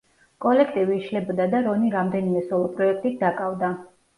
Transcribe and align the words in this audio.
კოლექტივი 0.45 0.95
იშლებოდა 1.01 1.47
და 1.53 1.61
რონი 1.67 1.91
რამდენიმე 1.99 2.43
სოლო 2.49 2.73
პროექტით 2.81 3.25
დაკავდა. 3.25 3.75